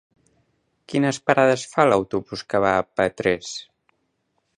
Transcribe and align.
Quines 0.93 1.19
parades 1.29 1.65
fa 1.73 1.85
l'autobús 1.89 2.43
que 2.55 2.61
va 2.65 2.73
a 2.79 2.87
Petrés? 3.01 3.53